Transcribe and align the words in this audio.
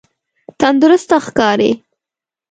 تندرسته 0.59 1.15
ښکاری؟ 1.25 1.71